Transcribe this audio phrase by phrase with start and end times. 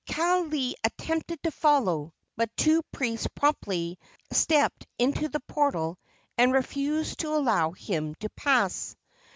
[0.07, 3.99] Kaaialii attempted to follow, but two priests promptly
[4.31, 5.99] stepped into the portal
[6.39, 8.95] and refused to allow him to pass.